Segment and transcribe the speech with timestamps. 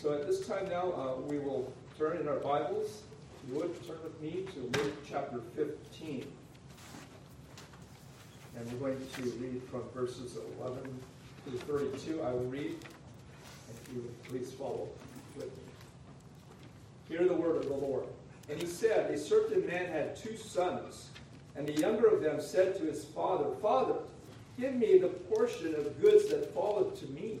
[0.00, 3.02] So at this time now, uh, we will turn in our Bibles.
[3.44, 6.26] If you would turn with me to Luke chapter 15.
[8.56, 10.84] And we're going to read from verses 11
[11.44, 12.22] to 32.
[12.22, 12.76] I will read,
[13.68, 14.88] if you would please follow
[15.36, 15.62] with me.
[17.10, 18.04] Hear the word of the Lord.
[18.48, 21.10] And he said, A certain man had two sons,
[21.56, 23.96] and the younger of them said to his father, Father,
[24.58, 27.40] give me the portion of goods that falleth to me.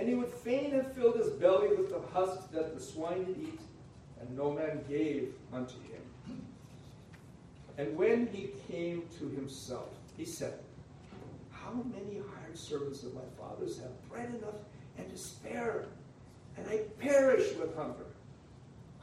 [0.00, 3.36] And he would fain have filled his belly with the husks that the swine did
[3.38, 3.60] eat,
[4.18, 6.40] and no man gave unto him.
[7.76, 10.54] And when he came to himself, he said,
[11.50, 14.54] How many hired servants of my father's have bread enough
[14.96, 15.84] and to spare,
[16.56, 18.06] and I perish with hunger?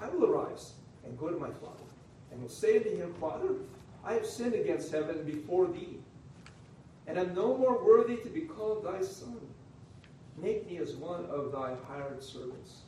[0.01, 0.73] I will arise
[1.05, 1.85] and go to my father,
[2.31, 3.49] and will say to him, Father,
[4.03, 5.99] I have sinned against heaven before thee,
[7.05, 9.46] and am no more worthy to be called thy son.
[10.37, 12.81] Make me as one of thy hired servants.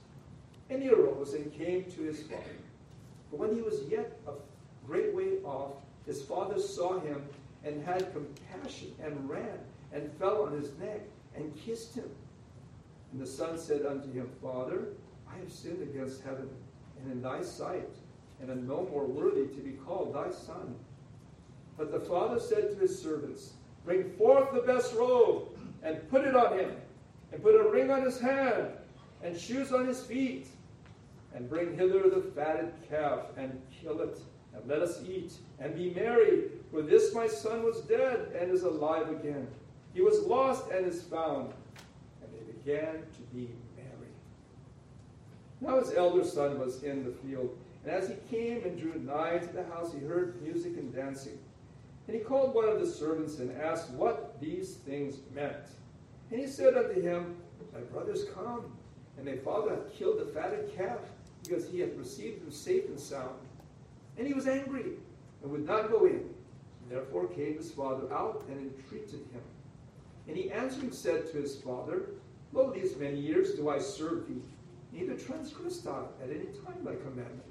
[0.69, 2.43] And he arose and came to his father.
[3.31, 4.33] But when he was yet a
[4.85, 5.73] great way off,
[6.05, 7.23] his father saw him
[7.63, 9.59] and had compassion and ran
[9.91, 11.01] and fell on his neck
[11.35, 12.09] and kissed him.
[13.11, 14.89] And the son said unto him, Father,
[15.27, 16.49] I have sinned against heaven
[17.01, 17.89] and in thy sight,
[18.41, 20.75] and am no more worthy to be called thy son.
[21.77, 23.53] But the father said to his servants,
[23.85, 25.47] Bring forth the best robe
[25.81, 26.71] and put it on him
[27.31, 28.67] and put a ring on his hand,
[29.23, 30.47] and shoes on his feet,
[31.35, 34.17] and bring hither the fatted calf, and kill it,
[34.55, 36.45] and let us eat, and be merry.
[36.71, 39.47] For this my son was dead, and is alive again.
[39.93, 41.53] He was lost, and is found.
[42.21, 44.11] And they began to be merry.
[45.61, 49.37] Now his elder son was in the field, and as he came and drew nigh
[49.37, 51.37] to the house, he heard music and dancing.
[52.07, 55.65] And he called one of the servants and asked what these things meant.
[56.31, 57.37] And he said unto him,
[57.73, 58.65] My brothers come,
[59.17, 60.99] and thy father hath killed the fatted calf,
[61.43, 63.39] because he hath received him safe and sound.
[64.17, 64.93] And he was angry,
[65.41, 66.29] and would not go in.
[66.89, 69.41] Therefore came his father out and entreated him.
[70.27, 72.09] And he answering said to his father,
[72.51, 74.41] Lo, these many years do I serve thee,
[74.91, 77.43] neither transgressed thou at any time thy commandment.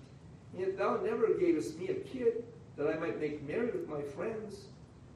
[0.52, 2.44] And yet thou never gavest me a kid,
[2.76, 4.66] that I might make merry with my friends.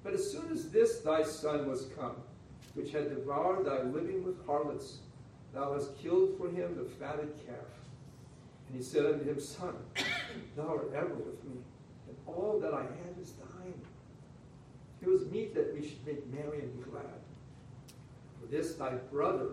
[0.03, 2.17] But as soon as this thy son was come,
[2.75, 4.99] which had devoured thy living with harlots.
[5.53, 7.57] Thou hast killed for him the fatted calf.
[8.69, 9.75] And he said unto him, Son,
[10.57, 11.61] thou art ever with me,
[12.09, 13.75] and all that I have is thine.
[15.03, 17.05] It was meet that we should make merry and be glad.
[18.41, 19.49] For this thy brother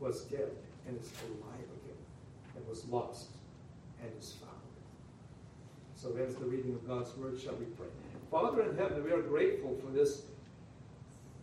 [0.00, 0.50] was dead
[0.86, 1.96] and is alive again,
[2.56, 3.28] and was lost
[4.02, 4.50] and is found.
[5.94, 7.40] So there's the reading of God's word.
[7.40, 7.86] Shall we pray?
[8.30, 10.22] Father in heaven, we are grateful for this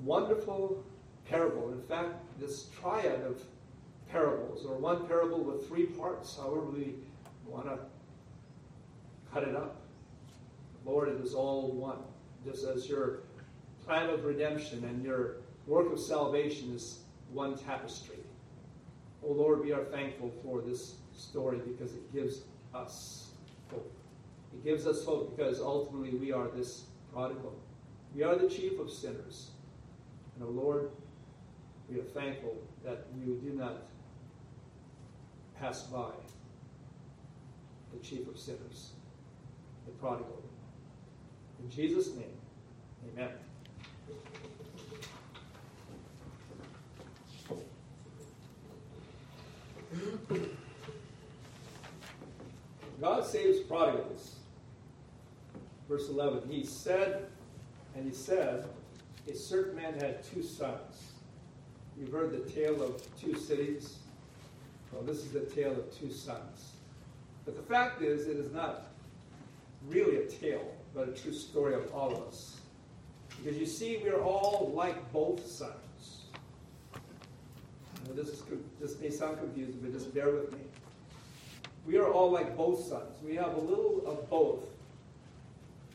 [0.01, 0.83] wonderful
[1.31, 1.71] parable.
[1.71, 3.41] In fact, this triad of
[4.11, 6.95] parables, or one parable with three parts, however we
[7.47, 7.79] want to
[9.33, 9.81] cut it up.
[10.85, 11.99] Lord, it is all one.
[12.45, 13.21] Just as your
[13.85, 15.37] plan of redemption and your
[15.67, 16.99] work of salvation is
[17.31, 18.17] one tapestry.
[19.23, 22.41] Oh Lord, we are thankful for this story because it gives
[22.73, 23.29] us
[23.69, 23.91] hope.
[24.53, 27.53] It gives us hope because ultimately we are this prodigal.
[28.15, 29.51] We are the chief of sinners.
[30.35, 30.89] And, oh Lord,
[31.91, 33.83] we are thankful that you do not
[35.59, 36.11] pass by
[37.93, 38.91] the chief of sinners,
[39.85, 40.41] the prodigal.
[41.61, 42.37] In Jesus' name,
[43.13, 43.31] amen.
[53.01, 54.35] God saves prodigals.
[55.89, 57.25] Verse 11, he said,
[57.95, 58.65] and he said,
[59.29, 61.10] a certain man had two sons.
[62.01, 63.99] You've heard the tale of two cities.
[64.91, 66.71] Well, this is the tale of two sons.
[67.45, 68.87] But the fact is, it is not
[69.87, 72.59] really a tale, but a true story of all of us.
[73.37, 76.25] Because you see, we are all like both sons.
[78.07, 78.43] Now, this, is,
[78.79, 80.59] this may sound confusing, but just bear with me.
[81.85, 83.15] We are all like both sons.
[83.23, 84.69] We have a little of both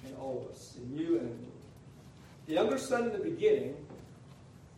[0.06, 1.48] in all of us, in you and in me.
[2.46, 3.74] The younger son in the beginning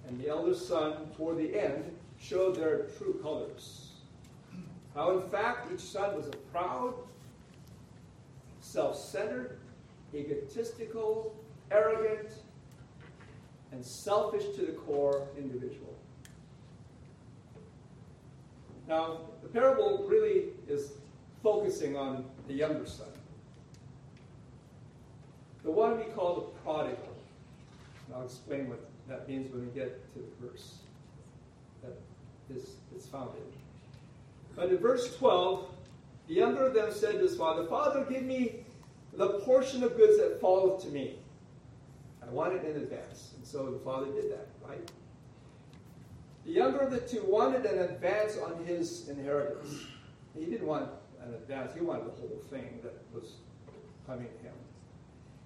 [0.09, 3.93] and the elder son toward the end showed their true colors.
[4.95, 6.95] How, in fact, each son was a proud,
[8.61, 9.59] self centered,
[10.15, 11.37] egotistical,
[11.71, 12.31] arrogant,
[13.71, 15.95] and selfish to the core individual.
[18.89, 20.93] Now, the parable really is
[21.43, 23.09] focusing on the younger son,
[25.63, 27.15] the one we call the prodigal.
[28.07, 30.75] And I'll explain what that means when we get to the verse
[31.83, 31.97] that
[32.49, 33.43] this is found in.
[34.55, 35.67] But in verse 12,
[36.27, 38.67] the younger of them said to his father, Father, give me
[39.15, 41.17] the portion of goods that falleth to me.
[42.23, 43.31] I want it in advance.
[43.37, 44.91] And so the father did that, right?
[46.45, 49.85] The younger of the two wanted an advance on his inheritance.
[50.39, 50.91] He didn't want
[51.23, 53.33] an advance, he wanted the whole thing that was
[54.07, 54.55] coming to him.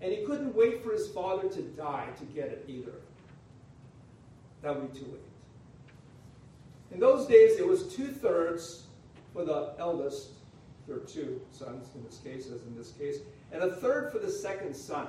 [0.00, 2.93] And he couldn't wait for his father to die to get it either.
[4.62, 5.20] That would be too late.
[6.93, 8.85] In those days, it was two thirds
[9.32, 10.31] for the eldest,
[10.87, 13.19] there are two sons in this case, as in this case,
[13.50, 15.09] and a third for the second son.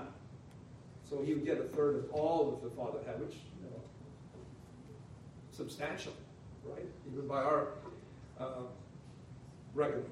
[1.09, 3.81] So he would get a third of all that the father had, which, you know,
[5.51, 6.13] substantial,
[6.63, 6.85] right?
[7.11, 7.67] Even by our
[8.39, 8.63] uh,
[9.73, 10.05] reckoning.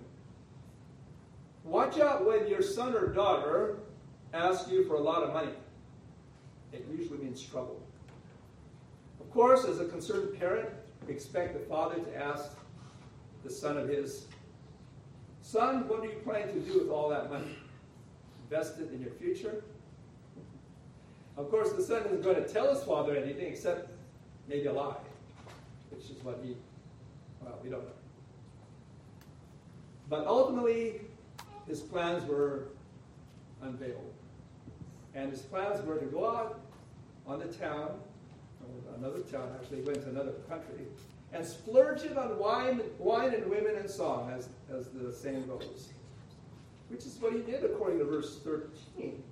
[1.64, 3.78] Watch out when your son or daughter
[4.34, 5.52] asks you for a lot of money.
[6.74, 7.82] It usually means trouble.
[9.31, 10.68] Of course, as a concerned parent,
[11.07, 12.51] we expect the father to ask
[13.45, 14.25] the son of his,
[15.42, 17.56] Son, what are you planning to do with all that money?
[18.44, 19.63] Invest it in your future?
[21.38, 23.89] Of course, the son isn't going to tell his father anything except
[24.50, 24.98] maybe a lie,
[25.92, 26.57] which is what he,
[27.39, 27.94] well, we don't know.
[30.10, 31.00] But ultimately,
[31.69, 32.66] his plans were
[33.62, 34.13] unveiled.
[35.16, 36.60] And his plans were to go out
[37.25, 37.92] on the town,
[38.98, 40.86] another town actually, went to another country,
[41.34, 45.90] and splurge it on wine, wine and women and song, as, as the saying goes.
[46.90, 49.24] Which is what he did according to verse 13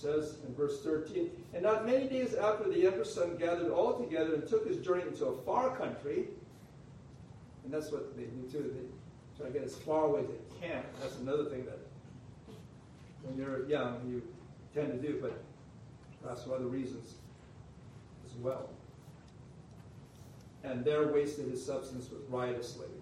[0.00, 4.34] says in verse 13, And not many days after the younger son gathered all together
[4.34, 6.28] and took his journey into a far country,
[7.64, 10.66] and that's what they do too, they try to get as far away as they
[10.68, 10.82] can.
[11.00, 11.78] That's another thing that
[13.22, 14.22] when you're young you
[14.74, 15.38] tend to do, but
[16.22, 17.19] perhaps for other reasons as
[18.42, 18.68] well.
[20.62, 22.94] And there wasted his substance with riotous living.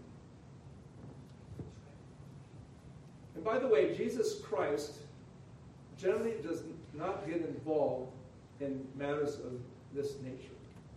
[3.35, 4.95] And by the way, Jesus Christ
[5.97, 6.63] generally does
[6.95, 8.13] not get involved
[8.61, 9.53] in matters of
[9.95, 10.55] this nature.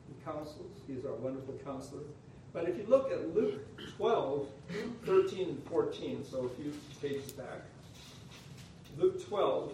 [0.07, 2.01] He counsels, he's our wonderful counselor.
[2.53, 3.61] But if you look at Luke
[3.95, 4.47] 12,
[5.05, 7.61] 13 and 14, so a few pages back,
[8.97, 9.73] Luke 12,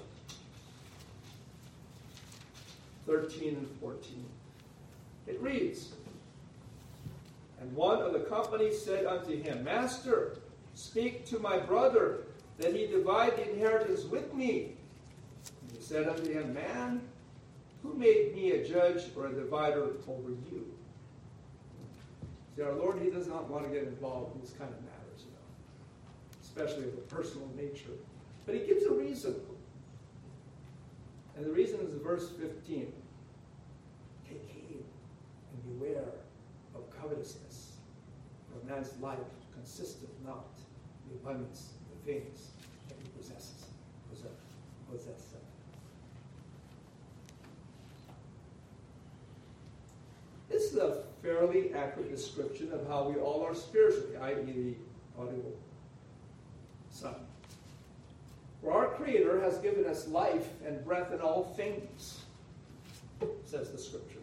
[3.07, 4.25] 13 and 14,
[5.27, 5.93] it reads,
[7.59, 10.37] And one of the company said unto him, Master,
[10.73, 12.25] speak to my brother,
[12.59, 14.75] that he divide the inheritance with me
[15.73, 17.01] He said unto him, Man,
[17.83, 20.65] who made me a judge or a divider over you?
[22.55, 25.19] See, our Lord, He does not want to get involved in this kind of matters,
[25.19, 27.91] you know, especially of a personal nature.
[28.45, 29.35] But He gives a reason.
[31.35, 32.91] And the reason is verse 15.
[35.79, 36.13] Beware
[36.75, 37.77] of covetousness,
[38.49, 39.17] for man's life
[39.53, 40.45] consisteth not
[41.05, 42.51] in the abundance of the things
[42.87, 43.65] that he possesses.
[44.09, 44.31] Possess,
[44.91, 45.27] possess.
[50.49, 55.55] This is a fairly accurate description of how we all are spiritually, i.e., the audible
[56.89, 57.15] Son.
[58.61, 62.21] For our Creator has given us life and breath in all things,
[63.43, 64.16] says the Scriptures.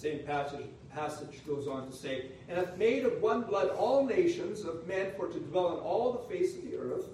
[0.00, 4.62] Same passage, passage goes on to say, And hath made of one blood all nations
[4.62, 7.08] of men for to dwell on all the face of the earth,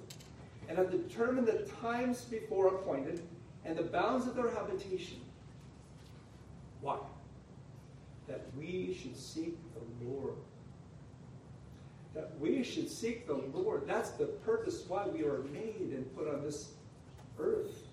[0.69, 3.23] and hath determined the times before appointed,
[3.65, 5.21] and the bounds of their habitation.
[6.81, 6.99] Why?
[8.27, 10.35] that we should seek the Lord.
[12.15, 13.87] That we should seek the Lord.
[13.87, 16.73] That's the purpose why we are made and put on this
[17.39, 17.87] earth.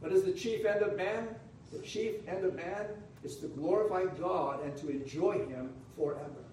[0.00, 1.28] What is the chief end of man?
[1.72, 2.86] The chief end of man
[3.24, 6.44] is to glorify God and to enjoy Him forever.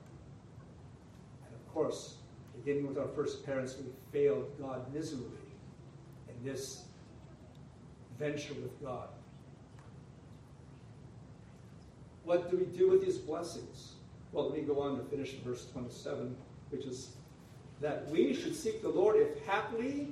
[1.45, 2.15] And of course,
[2.55, 5.37] beginning with our first parents, we failed God miserably
[6.29, 6.83] in this
[8.17, 9.09] venture with God.
[12.23, 13.93] What do we do with these blessings?
[14.31, 16.35] Well, let me go on to finish verse 27,
[16.69, 17.15] which is
[17.81, 20.07] that we should seek the Lord if haply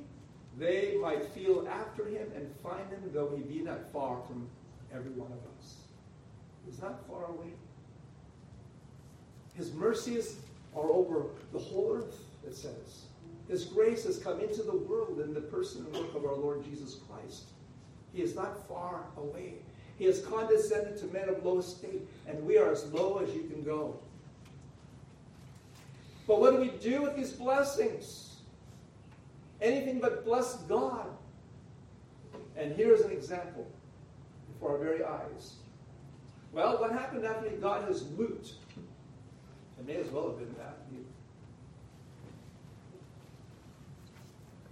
[0.57, 4.49] they might feel after him and find him, though he be not far from
[4.93, 5.78] every one of us.
[6.69, 7.53] He's not far away.
[9.55, 10.37] His mercies
[10.75, 13.05] are over the whole earth, it says.
[13.47, 16.63] His grace has come into the world in the person and work of our Lord
[16.63, 17.45] Jesus Christ.
[18.13, 19.55] He is not far away.
[19.97, 23.43] He has condescended to men of low estate, and we are as low as you
[23.43, 23.99] can go.
[26.27, 28.35] But what do we do with these blessings?
[29.59, 31.07] Anything but bless God.
[32.55, 33.65] And here's an example
[34.53, 35.55] before our very eyes.
[36.51, 38.53] Well, what happened after he got his loot?
[39.79, 40.77] It may as well have been that.
[40.91, 40.97] He,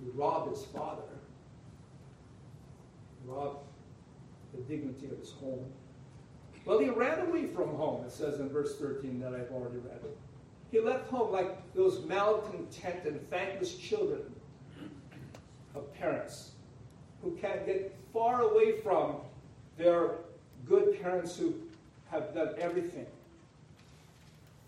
[0.03, 1.03] he robbed his father,
[3.23, 3.59] he robbed
[4.53, 5.65] the dignity of his home.
[6.65, 10.01] Well, he ran away from home, it says in verse 13 that I've already read.
[10.71, 14.21] He left home like those malcontent and thankless children
[15.75, 16.51] of parents
[17.21, 19.17] who can't get far away from
[19.77, 20.15] their
[20.67, 21.53] good parents who
[22.11, 23.05] have done everything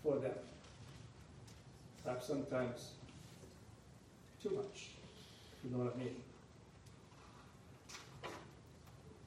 [0.02, 0.32] for them.
[2.04, 2.92] Perhaps sometimes
[4.42, 4.88] too much,
[5.62, 6.16] you know what I mean.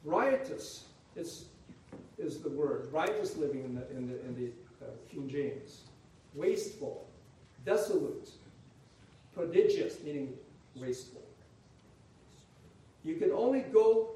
[0.03, 1.45] Riotous is,
[2.17, 2.89] is the word.
[2.91, 5.81] Riotous living in the, in the, in the uh, King James
[6.33, 7.05] wasteful,
[7.65, 8.29] desolate,
[9.35, 10.33] prodigious, meaning
[10.75, 11.21] wasteful.
[13.03, 14.12] You can only go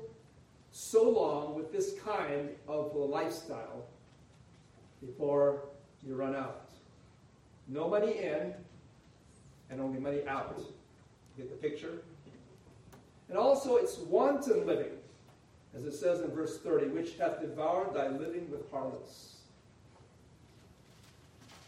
[0.77, 3.87] so long with this kind of lifestyle
[5.03, 5.63] before
[6.05, 6.69] you run out.
[7.67, 8.53] No money in
[9.71, 10.61] and only money out.
[11.35, 12.03] Get the picture?
[13.27, 14.91] And also, it's wanton living,
[15.75, 19.37] as it says in verse 30, which hath devoured thy living with harlots.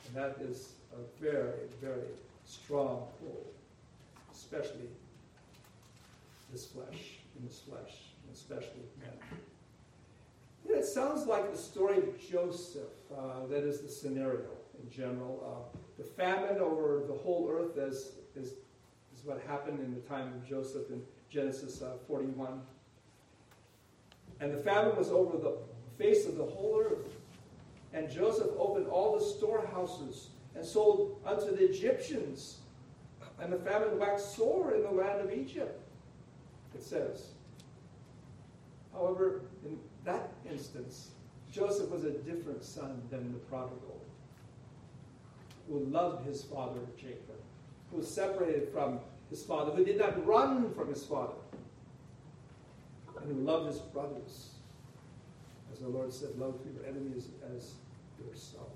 [0.05, 2.09] And that is a very, very
[2.45, 3.43] strong pull,
[4.31, 4.87] especially
[6.51, 9.11] this flesh, in this flesh, especially men.
[10.67, 12.83] And it sounds like the story of Joseph.
[13.15, 14.45] Uh, that is the scenario
[14.81, 15.43] in general.
[15.43, 18.53] Uh, the famine over the whole earth is, is,
[19.13, 22.61] is what happened in the time of Joseph in Genesis uh, 41.
[24.39, 25.57] And the famine was over the
[25.97, 27.17] face of the whole earth.
[27.93, 32.59] And Joseph opened all the storehouses and sold unto the Egyptians.
[33.41, 35.81] And the famine waxed sore in the land of Egypt,
[36.75, 37.29] it says.
[38.99, 41.11] However, in that instance,
[41.51, 44.01] Joseph was a different son than the prodigal,
[45.69, 47.39] who loved his father Jacob,
[47.89, 51.33] who was separated from his father, who did not run from his father,
[53.21, 54.49] and who loved his brothers.
[55.71, 57.75] As the Lord said, love your enemies as
[58.25, 58.67] yourself.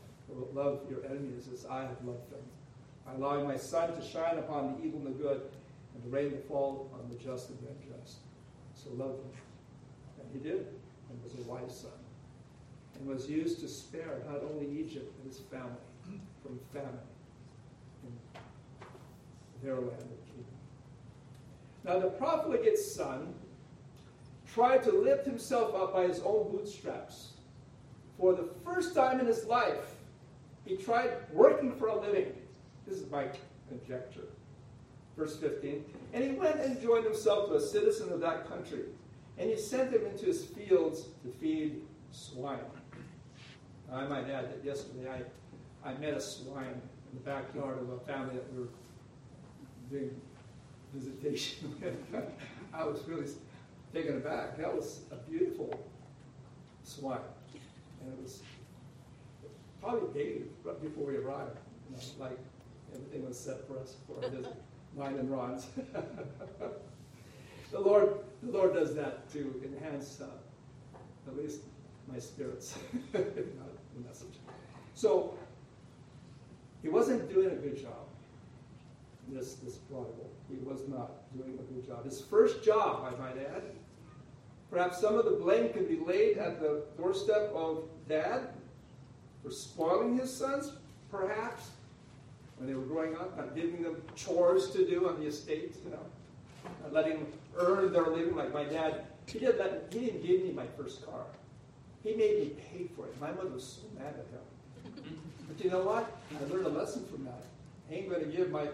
[0.53, 2.39] Love your enemies as I have loved them.
[3.05, 5.41] I allow my sun to shine upon the evil and the good,
[5.93, 8.19] and the rain to fall on the just and the unjust.
[8.73, 9.31] So love them.
[10.33, 10.67] He did,
[11.09, 11.91] and was a wise son.
[12.95, 16.99] And was used to spare not only Egypt, but his family from famine
[18.03, 18.11] in
[19.63, 20.45] their land of Canaan.
[21.85, 23.33] Now the profligate son
[24.53, 27.33] tried to lift himself up by his own bootstraps.
[28.19, 29.95] For the first time in his life,
[30.65, 32.33] he tried working for a living.
[32.87, 33.27] This is my
[33.69, 34.27] conjecture.
[35.17, 35.83] Verse 15.
[36.13, 38.83] And he went and joined himself to a citizen of that country.
[39.37, 42.59] And he sent them into his fields to feed swine.
[43.89, 47.89] Now, I might add that yesterday I, I met a swine in the backyard of
[47.89, 48.69] a family that we were
[49.89, 50.21] doing
[50.93, 52.25] visitation with.
[52.73, 53.27] I was really
[53.93, 54.57] taken aback.
[54.57, 55.87] That was a beautiful
[56.83, 57.19] swine.
[58.01, 58.41] And it was
[59.81, 61.57] probably days right before we arrived.
[61.89, 62.37] You know, like
[62.93, 64.55] everything was set for us for our visit,
[64.95, 65.67] mine and Ron's.
[67.71, 70.27] the Lord, the Lord does that to enhance uh,
[71.27, 71.61] at least
[72.11, 72.77] my spirits,
[73.13, 74.35] if not the message.
[74.93, 75.35] So
[76.81, 77.93] he wasn't doing a good job.
[79.29, 82.03] This this prodigal, he was not doing a good job.
[82.03, 83.63] His first job, I might add.
[84.69, 88.49] Perhaps some of the blame can be laid at the doorstep of dad
[89.43, 90.73] for spoiling his sons,
[91.09, 91.69] perhaps,
[92.57, 95.91] when they were growing up, not giving them chores to do on the estate, you
[95.91, 95.99] know,
[96.91, 97.27] them
[97.57, 99.05] earn their living like my dad.
[99.25, 101.25] He, did let, he didn't give me my first car.
[102.03, 103.19] He made me pay for it.
[103.21, 105.19] My mother was so mad at him.
[105.47, 106.17] But you know what?
[106.31, 107.43] I learned a lesson from that.
[107.89, 108.67] I ain't going to give my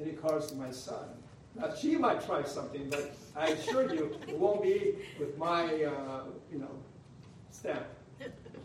[0.00, 1.04] any cars to my son.
[1.54, 6.24] Now she might try something, but I assure you, it won't be with my, uh,
[6.50, 6.70] you know,
[7.50, 7.84] stamp.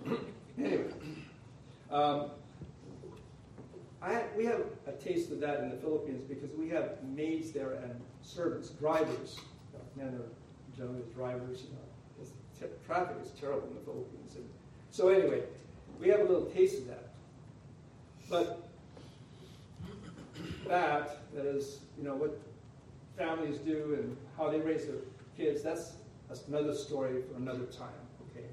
[0.57, 0.85] anyway,
[1.91, 2.31] um,
[4.01, 7.73] I, we have a taste of that in the Philippines because we have maids there
[7.73, 9.39] and servants, drivers.
[9.95, 11.63] Men are generally drivers.
[11.63, 12.27] You know,
[12.59, 14.35] t- traffic is terrible in the Philippines.
[14.35, 14.45] And
[14.91, 15.43] so anyway,
[15.99, 17.09] we have a little taste of that.
[18.29, 18.69] But
[20.67, 22.39] that, that is, you know, what
[23.17, 24.97] families do and how they raise their
[25.35, 25.93] kids, that's,
[26.27, 27.89] that's another story for another time,
[28.29, 28.45] okay?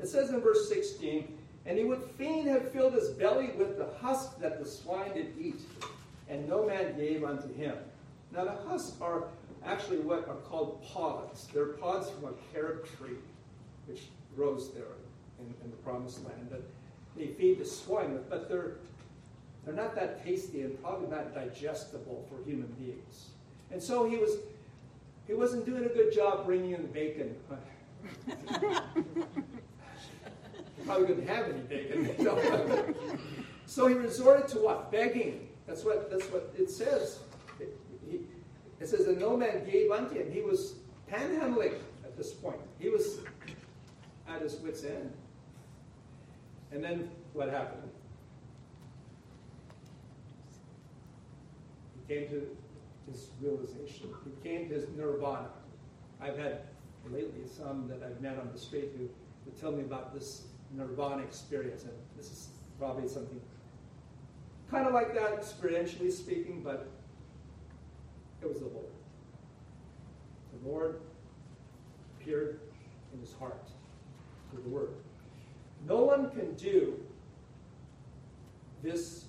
[0.00, 3.88] It says in verse 16, and he would fain have filled his belly with the
[4.00, 5.60] husk that the swine did eat,
[6.28, 7.76] and no man gave unto him.
[8.32, 9.24] Now the husks are
[9.64, 11.48] actually what are called pods.
[11.52, 13.16] They're pods from a carob tree,
[13.86, 14.02] which
[14.36, 14.84] grows there
[15.38, 16.48] in, in the promised land.
[16.50, 16.62] That
[17.16, 18.76] they feed the swine but they're
[19.64, 23.30] they're not that tasty and probably not digestible for human beings.
[23.70, 24.38] And so he was
[25.26, 27.36] he wasn't doing a good job bringing in bacon.
[30.86, 32.94] probably couldn't have any bacon.
[33.66, 34.90] so he resorted to what?
[34.90, 35.48] Begging.
[35.66, 37.20] That's what that's what it says.
[38.80, 40.30] It, says that no man gave unto him.
[40.32, 40.74] He was
[41.10, 42.60] panhandling at this point.
[42.78, 43.20] He was
[44.28, 45.12] at his wits' end.
[46.72, 47.90] And then what happened?
[52.08, 52.56] He came to
[53.10, 54.08] his realization.
[54.24, 55.48] He came to his nirvana.
[56.20, 56.60] I've had
[57.10, 59.08] lately some that I've met on the street who,
[59.44, 63.40] who tell me about this nirvana experience, and this is probably something
[64.70, 66.88] kind of like that, experientially speaking, but
[68.40, 68.86] it was the Lord.
[70.62, 71.00] The Lord
[72.14, 72.60] appeared
[73.12, 73.68] in his heart
[74.50, 74.90] through the Word.
[75.88, 76.98] No one can do
[78.82, 79.24] this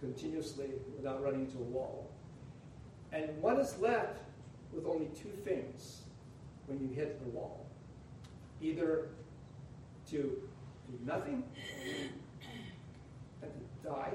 [0.00, 2.10] continuously without running into a wall.
[3.12, 4.18] And one is left
[4.72, 6.02] with only two things
[6.66, 7.64] when you hit the wall
[8.60, 9.08] either
[10.10, 11.44] to do nothing
[13.42, 14.12] and to die,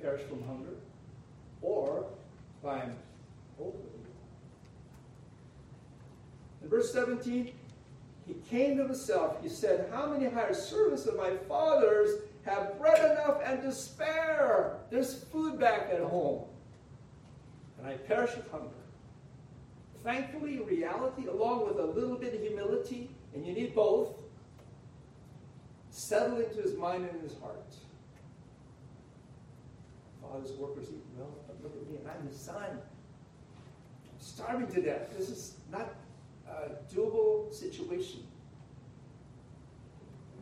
[0.00, 0.74] perish from hunger,
[1.60, 2.06] or
[2.62, 2.96] climb
[3.58, 4.16] over the wall.
[6.62, 7.52] In verse 17,
[8.26, 9.40] he came to himself.
[9.42, 14.78] He said, How many hired servants of my father's have bread enough and to spare?
[14.90, 16.44] There's food back at home.
[17.78, 18.70] And I perish of hunger.
[20.02, 24.14] Thankfully, reality, along with a little bit of humility, and you need both,
[25.90, 27.74] settled into his mind and his heart.
[30.22, 32.64] Father's workers eat well, but look at me, and I'm his son.
[32.64, 35.16] I'm starving to death.
[35.16, 35.94] This is not
[36.56, 38.20] a doable situation.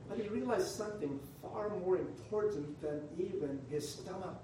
[0.08, 4.42] But he realized something far more important than even his stomach.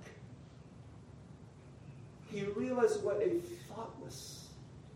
[2.31, 4.49] He realized what a thoughtless,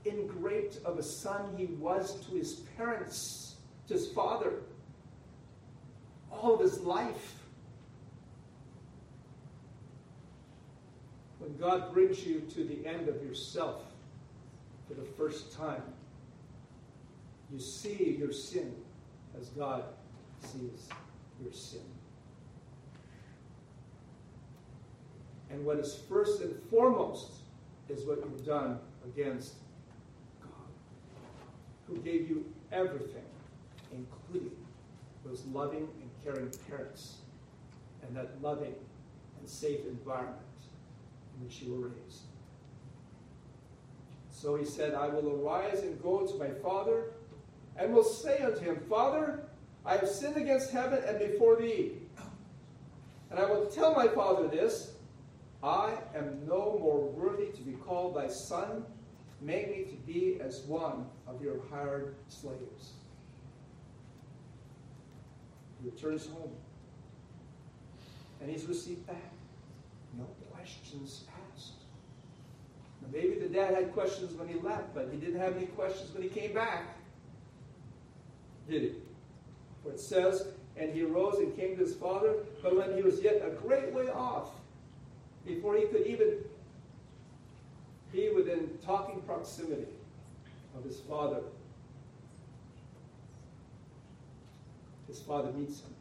[0.07, 3.57] ingrate of a son he was to his parents,
[3.89, 4.53] to his father,
[6.31, 7.35] all of his life.
[11.39, 13.83] When God brings you to the end of yourself
[14.89, 15.83] for the first time,
[17.53, 18.75] you see your sin
[19.39, 19.85] as God
[20.41, 20.89] sees
[21.43, 21.81] your sin.
[25.51, 27.33] And what is first and foremost
[27.89, 29.55] is what you've done against
[30.43, 30.51] God,
[31.87, 33.23] who gave you everything,
[33.93, 34.57] including
[35.25, 37.19] those loving and caring parents
[38.07, 38.75] and that loving
[39.39, 40.39] and safe environment
[41.37, 42.23] in which you were raised.
[44.31, 47.05] So he said, I will arise and go to my father
[47.77, 49.45] and will say unto him, Father,
[49.85, 51.93] I have sinned against heaven and before thee.
[53.31, 54.93] And I will tell my father this
[55.63, 58.85] I am no more worthy to be called thy son.
[59.41, 62.93] Make me to be as one of your hired slaves.
[65.83, 66.53] He returns home.
[68.41, 69.33] And he's received back.
[70.17, 71.73] No questions asked.
[73.03, 76.13] Now, maybe the dad had questions when he left, but he didn't have any questions
[76.13, 76.97] when he came back
[78.69, 78.93] did he?
[79.83, 83.21] For it says, and he arose and came to his father, but when he was
[83.21, 84.49] yet a great way off,
[85.47, 86.39] before he could even
[88.13, 89.87] be within talking proximity
[90.77, 91.41] of his father,
[95.07, 95.95] his father meets him.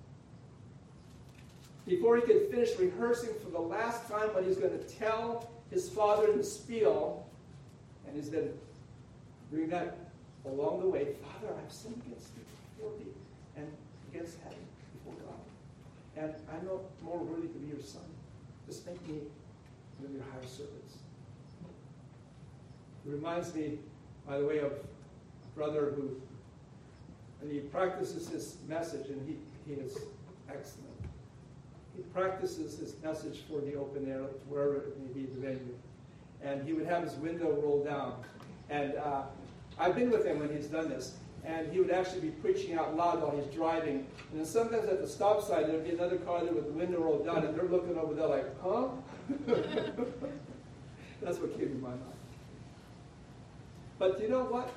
[1.86, 5.90] Before he could finish rehearsing for the last time what he's going to tell his
[5.90, 7.28] father in the spiel,
[8.08, 8.54] and he's then
[9.52, 9.98] doing that
[10.46, 12.53] along the way, Father, I've sinned against thee
[13.56, 13.68] and
[14.12, 14.58] against heaven
[14.94, 15.40] before God.
[16.16, 18.04] And I'm not more worthy to be your son.
[18.68, 19.20] Just make me
[20.00, 20.98] one of your higher servants.
[23.06, 23.80] It reminds me,
[24.28, 26.22] by the way, of a brother who,
[27.42, 29.98] and he practices his message, and he, he is
[30.50, 30.90] excellent.
[31.96, 35.76] He practices his message for the open air, wherever it may be the venue.
[36.42, 38.16] And he would have his window rolled down.
[38.70, 39.24] And uh,
[39.78, 41.18] I've been with him when he's done this.
[41.46, 44.06] And he would actually be preaching out loud while he's driving.
[44.32, 47.02] And then sometimes at the stop sign, there'd be another car there with the window
[47.02, 48.88] rolled down, and they're looking over there like, huh?
[51.22, 52.02] That's what came to my mind.
[54.00, 54.70] But you know what?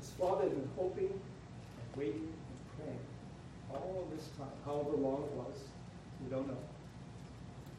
[0.00, 2.98] His father had been hoping and waiting and praying
[3.72, 5.54] all this time, however long it was,
[6.22, 6.58] we don't know,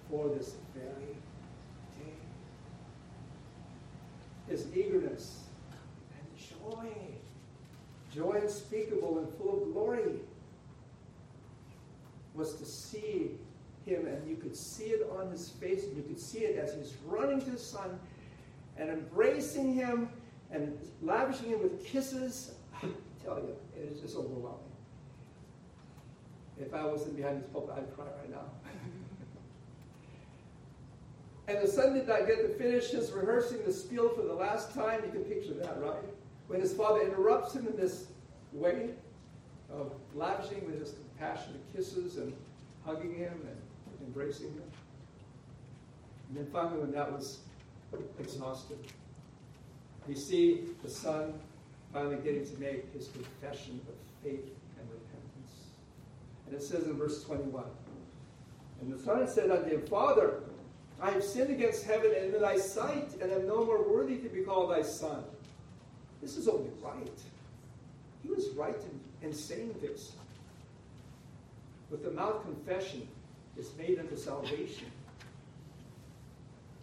[0.09, 1.13] for this very
[1.99, 2.13] day.
[4.47, 5.43] His eagerness
[6.17, 6.89] and joy,
[8.13, 10.19] joy unspeakable and full of glory,
[12.33, 13.31] was to see
[13.85, 16.73] him, and you could see it on his face, and you could see it as
[16.73, 17.99] he's running to his son
[18.77, 20.09] and embracing him
[20.51, 22.51] and lavishing him with kisses.
[22.83, 22.87] I
[23.23, 24.59] tell you, it is just overwhelming.
[26.59, 28.45] If I wasn't behind this pulpit, I'd cry right now.
[31.47, 34.73] and the son did not get to finish his rehearsing the spiel for the last
[34.73, 35.01] time.
[35.05, 36.03] You can picture that, right?
[36.47, 38.07] When his father interrupts him in this
[38.55, 38.89] way
[39.71, 42.33] of lavishing with his compassionate kisses and
[42.85, 44.63] hugging him and embracing him.
[46.29, 47.39] And then finally, when that was
[48.19, 48.77] exhausted,
[50.07, 51.33] we see the son
[51.93, 54.45] finally getting to make his confession of faith
[54.79, 55.69] and repentance.
[56.45, 57.63] And it says in verse 21
[58.81, 60.41] And the son said unto him, Father,
[61.01, 64.29] I have sinned against heaven and in thy sight, and am no more worthy to
[64.29, 65.23] be called thy son.
[66.21, 67.19] This is only right.
[68.25, 68.75] He was right
[69.21, 70.13] in, in saying this.
[71.91, 73.07] With the mouth confession,
[73.57, 74.87] is made unto salvation.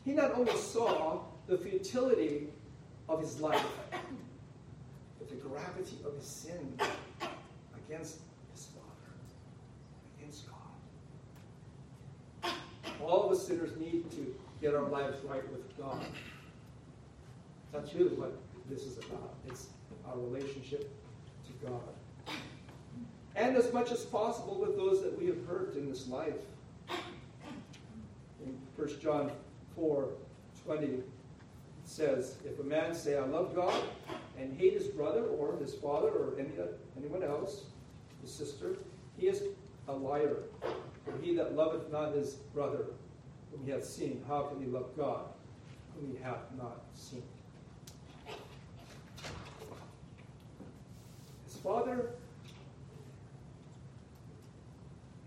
[0.04, 2.48] He not only saw the futility
[3.08, 3.66] of his life,
[5.18, 6.78] but the gravity of his sin
[7.86, 8.20] against
[8.54, 9.12] his Father,
[10.18, 10.46] against
[12.42, 12.54] God.
[13.04, 16.04] All of us sinners need to get our lives right with God.
[17.72, 18.38] That's really what
[18.70, 19.34] this is about.
[19.46, 19.66] It's
[20.06, 20.90] our relationship
[21.64, 22.36] God.
[23.34, 26.34] And as much as possible with those that we have hurt in this life.
[28.44, 29.30] In 1 John
[29.74, 30.08] 4
[30.64, 31.02] 20
[31.84, 33.82] says, If a man say, I love God,
[34.38, 36.50] and hate his brother or his father or any,
[36.96, 37.64] anyone else,
[38.20, 38.76] his sister,
[39.16, 39.42] he is
[39.88, 40.36] a liar.
[41.04, 42.86] For he that loveth not his brother
[43.50, 45.24] whom he hath seen, how can he love God
[45.94, 47.22] whom he hath not seen?
[51.62, 52.10] Father,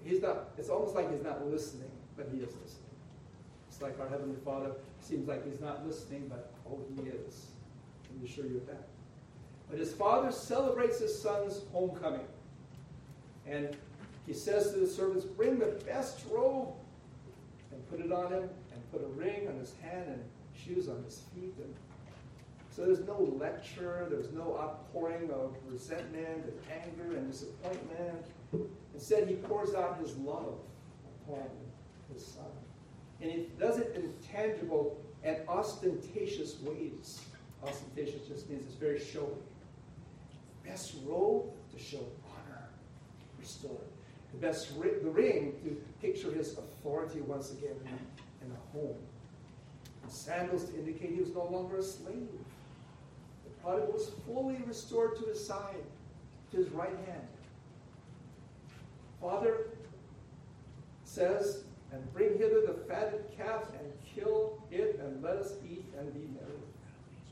[0.03, 2.81] he's not, it's almost like he's not listening but he is listening.
[3.69, 4.71] It's like our Heavenly Father
[5.01, 7.47] seems like he's not listening, but oh, he is.
[8.09, 8.87] Let me assure you of that.
[9.69, 12.27] But his father celebrates his son's homecoming.
[13.47, 13.75] And
[14.25, 16.73] he says to the servants, Bring the best robe
[17.71, 20.23] and put it on him, and put a ring on his hand and
[20.55, 21.53] shoes on his feet.
[21.57, 21.73] And
[22.75, 28.25] so there's no lecture, there's no outpouring of resentment and anger and disappointment.
[28.93, 30.59] Instead, he pours out his love
[31.23, 31.47] upon
[32.13, 32.43] his son.
[33.21, 37.21] And he does it in tangible and ostentatious ways.
[37.63, 39.29] Ostentatious just means it's very showy.
[40.63, 42.67] The Best robe to show honor,
[43.39, 43.77] restored.
[44.33, 47.75] The best ri- the ring to picture his authority once again
[48.41, 48.97] in, a home.
[50.03, 52.27] And sandals to indicate he was no longer a slave.
[53.65, 55.83] The prodigal was fully restored to his side,
[56.51, 57.27] to his right hand.
[59.19, 59.69] Father
[61.03, 66.13] says and bring hither the fatted calf and kill it and let us eat and
[66.13, 66.59] be merry.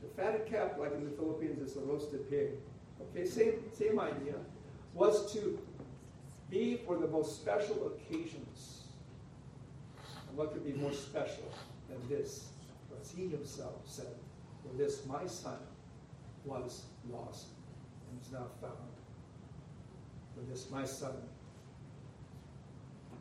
[0.02, 2.52] The fatted calf, like in the Philippines, is a roasted pig.
[3.02, 4.36] Okay, same, same idea.
[4.96, 5.60] Was to
[6.50, 8.86] be for the most special occasions.
[10.28, 11.52] And what could be more special
[11.90, 12.48] than this?
[13.00, 14.16] As he himself said,
[14.64, 15.58] For this my son
[16.46, 17.48] was lost
[18.10, 18.74] and is now found.
[20.36, 21.14] For this my son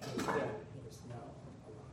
[0.00, 1.28] was dead And is now
[1.66, 1.92] alive.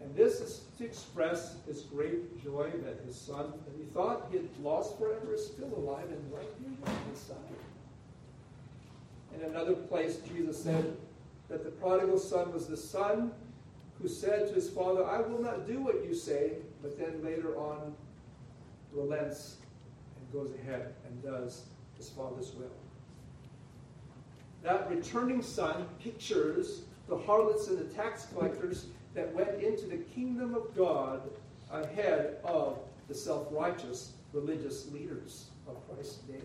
[0.00, 4.38] And this is to express his great joy that his son, that he thought he
[4.38, 7.36] had lost forever, is still alive and right here on his side.
[9.34, 10.96] In another place, Jesus said
[11.48, 13.32] that the prodigal son was the son
[14.00, 16.52] who said to his father, I will not do what you say,
[16.82, 17.94] but then later on
[18.96, 19.56] relents
[20.18, 21.64] and goes ahead and does
[21.96, 22.70] his father's will.
[24.62, 30.54] That returning son pictures the harlots and the tax collectors that went into the kingdom
[30.54, 31.22] of God
[31.70, 32.78] ahead of
[33.08, 36.40] the self righteous religious leaders of Christ's day.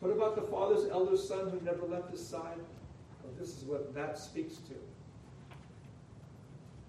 [0.00, 2.58] What about the father's elder son who never left his side?
[3.22, 4.74] Well, this is what that speaks to.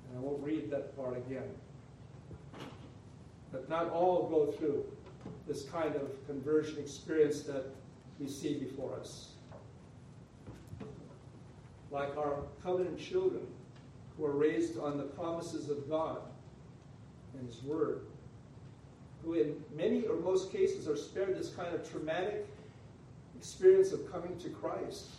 [0.10, 1.49] And I won't read that part again.
[3.69, 4.84] Not all go through
[5.47, 7.65] this kind of conversion experience that
[8.19, 9.34] we see before us.
[11.91, 13.45] Like our covenant children
[14.17, 16.17] who are raised on the promises of God
[17.38, 18.01] and His Word,
[19.23, 22.47] who in many or most cases are spared this kind of traumatic
[23.38, 25.10] experience of coming to Christ.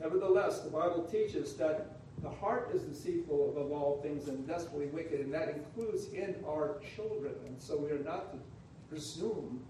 [0.00, 5.20] Nevertheless, the Bible teaches that the heart is deceitful above all things and desperately wicked,
[5.20, 7.34] and that includes in our children.
[7.46, 8.38] And so we are not to
[8.88, 9.64] presume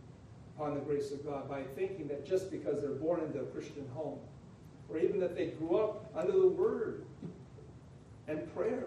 [0.57, 3.87] upon the grace of God by thinking that just because they're born into a Christian
[3.95, 4.19] home,
[4.89, 7.05] or even that they grew up under the Word
[8.27, 8.87] and prayer,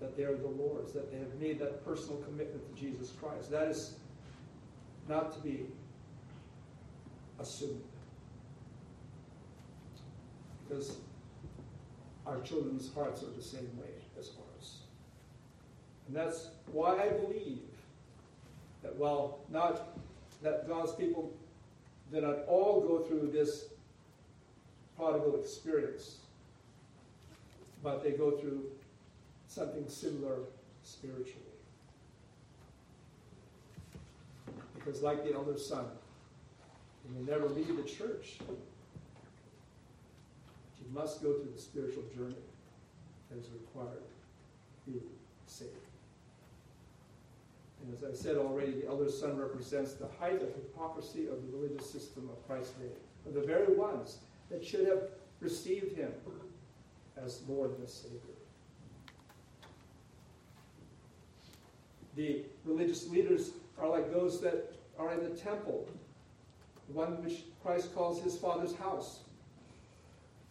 [0.00, 3.50] that they are the Lord's, that they have made that personal commitment to Jesus Christ.
[3.50, 3.94] That is
[5.08, 5.66] not to be
[7.40, 7.82] assumed.
[10.68, 10.98] Because
[12.28, 13.88] our children's hearts are the same way
[14.18, 14.78] as ours.
[16.06, 17.62] And that's why I believe
[18.82, 19.98] that while not
[20.42, 21.32] that God's people
[22.12, 23.66] do not all go through this
[24.96, 26.18] prodigal experience,
[27.82, 28.64] but they go through
[29.46, 30.36] something similar
[30.82, 31.34] spiritually.
[34.74, 35.84] Because, like the elder son,
[37.04, 38.38] you may never leave the church
[40.92, 42.34] must go through the spiritual journey
[43.30, 44.02] that is required
[44.84, 45.00] to be
[45.46, 45.70] saved.
[47.82, 51.56] And as I said already, the elder son represents the height of hypocrisy of the
[51.56, 52.90] religious system of Christ's day,
[53.26, 54.18] of the very ones
[54.50, 55.02] that should have
[55.40, 56.12] received him
[57.16, 58.18] as Lord and Savior.
[62.16, 65.88] The religious leaders are like those that are in the temple,
[66.88, 69.20] the one which Christ calls his Father's house.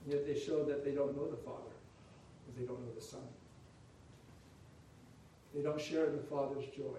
[0.08, 1.76] Yet they show that they don't know the Father
[2.46, 3.20] because they don't know the Son.
[5.54, 6.98] They don't share in the Father's joy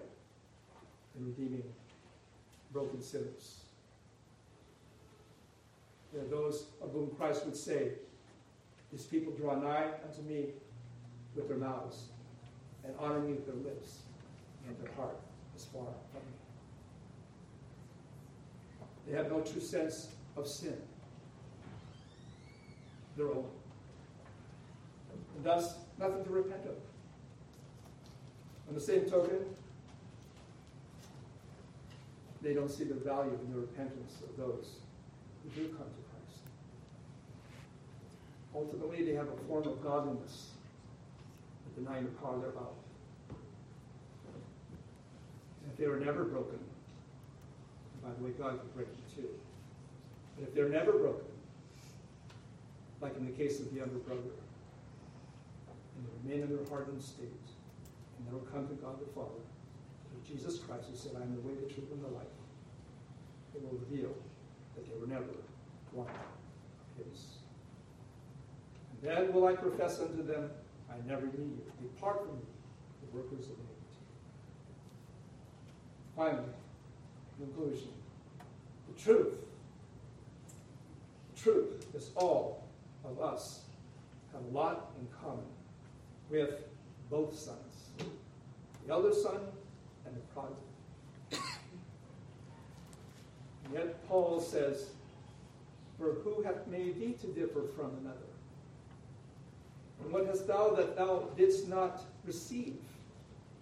[1.17, 1.63] in redeeming
[2.71, 3.63] broken sinners.
[6.13, 7.93] There are those of whom Christ would say,
[8.91, 10.49] These people draw nigh unto me
[11.35, 12.09] with their mouths
[12.83, 13.99] and honor me with their lips,
[14.67, 15.17] and their heart
[15.55, 16.37] is far from me.
[19.07, 20.77] They have no true sense of sin
[23.19, 23.45] their own.
[25.35, 26.75] And thus, nothing to repent of.
[28.67, 29.39] On the same token,
[32.41, 34.77] they don't see the value in the repentance of those
[35.43, 36.41] who do come to Christ.
[38.55, 40.51] Ultimately, they have a form of godliness,
[41.63, 42.73] but denying the power thereof.
[45.71, 46.59] if they were never broken,
[48.01, 49.29] by the way, God could break you too.
[50.35, 51.28] But if they're never broken,
[53.09, 54.21] like in the case of the younger brother.
[55.97, 57.47] And they remain in their hardened state,
[58.17, 59.41] and they will come to God the Father,
[60.09, 62.27] through Jesus Christ, who said, I am the way, the truth, and the life.
[63.55, 64.13] It will reveal
[64.75, 65.25] that they were never
[65.91, 67.37] one of His.
[68.91, 70.51] And then will I profess unto them,
[70.91, 71.61] I never knew you.
[71.81, 72.45] Depart from me,
[73.01, 73.99] the workers of iniquity.
[76.15, 76.53] Finally,
[77.39, 77.89] conclusion.
[78.93, 79.35] The truth.
[81.33, 82.68] The truth is all
[83.09, 83.61] of us
[84.33, 85.45] have a lot in common
[86.29, 86.63] with
[87.09, 87.69] both sons
[88.89, 89.37] the elder son
[90.05, 90.57] and the prodigal.
[93.65, 94.89] And yet Paul says,
[95.99, 98.17] For who hath made thee to differ from another?
[100.01, 102.77] And what hast thou that thou didst not receive?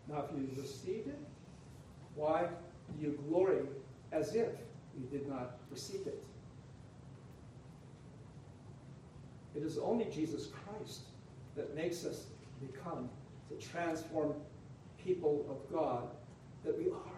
[0.07, 1.19] Now, if you received it,
[2.15, 2.47] why
[2.95, 3.63] do you glory
[4.13, 4.47] as if
[4.97, 6.23] you did not receive it?
[9.57, 11.01] It is only Jesus Christ
[11.55, 12.25] that makes us
[12.61, 13.09] become
[13.49, 14.35] the transformed
[15.03, 16.03] people of God
[16.63, 17.17] that we are.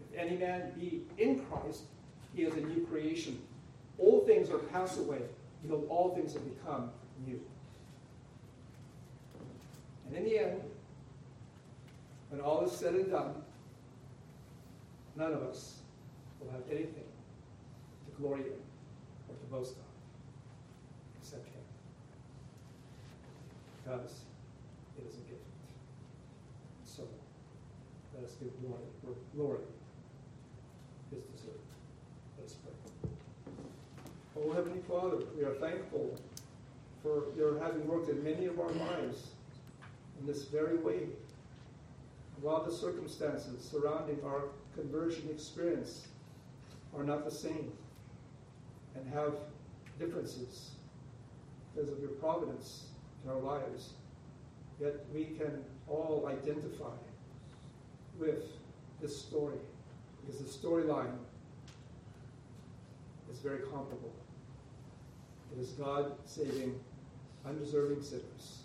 [0.00, 1.82] If any man be in Christ,
[2.34, 3.40] he is a new creation.
[3.98, 5.20] All things are passed away.
[5.62, 6.90] Behold, all things have become
[7.26, 7.40] new.
[10.06, 10.60] And in the end,
[12.30, 13.34] when all is said and done,
[15.16, 15.80] none of us
[16.40, 17.04] will have anything
[18.06, 18.46] to glory in
[19.28, 19.89] or to boast of.
[23.90, 24.22] Because
[24.98, 25.42] it is a gift.
[26.84, 27.02] So
[28.14, 29.64] let us give glory where glory
[31.12, 31.58] is deserved.
[32.38, 33.10] Let us pray.
[34.36, 36.18] Oh, Heavenly Father, we are thankful
[37.02, 39.28] for your having worked in many of our lives
[40.20, 41.06] in this very way.
[42.40, 46.06] While the circumstances surrounding our conversion experience
[46.96, 47.70] are not the same
[48.94, 49.34] and have
[49.98, 50.70] differences
[51.74, 52.86] because of your providence
[53.24, 53.90] in our lives,
[54.80, 56.94] yet we can all identify
[58.18, 58.44] with
[59.00, 59.58] this story
[60.20, 61.16] because the storyline
[63.32, 64.12] is very comparable.
[65.52, 66.78] It is God saving
[67.44, 68.62] undeserving sinners.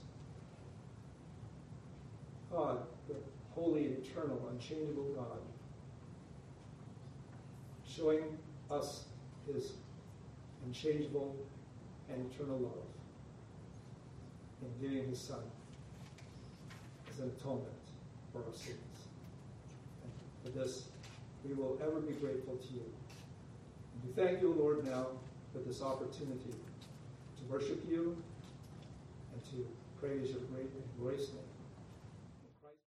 [2.52, 3.15] God, the
[3.54, 5.39] holy, eternal, unchangeable God,
[7.88, 8.38] showing
[8.70, 9.06] us
[9.48, 9.74] his
[10.65, 11.36] unchangeable
[12.10, 12.94] and eternal love
[14.65, 15.39] in giving his Son
[17.10, 17.67] as an atonement
[18.32, 18.78] for our sins.
[20.04, 20.12] And
[20.43, 20.86] for this,
[21.47, 22.84] we will ever be grateful to you.
[23.93, 25.08] And we thank you, Lord, now
[25.54, 26.54] for this opportunity
[27.38, 28.17] to worship you
[29.34, 29.67] and to
[29.99, 31.55] praise your great and glorious name.